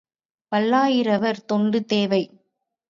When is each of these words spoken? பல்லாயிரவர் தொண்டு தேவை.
பல்லாயிரவர் 0.51 1.45
தொண்டு 1.45 1.85
தேவை. 1.85 2.23